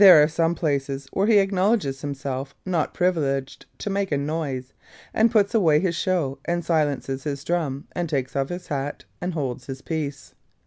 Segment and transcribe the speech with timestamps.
[0.03, 4.73] There are some places where he acknowledges himself not privileged to make a noise,
[5.13, 9.35] and puts away his show, and silences his drum, and takes off his hat, and
[9.35, 10.33] holds his peace.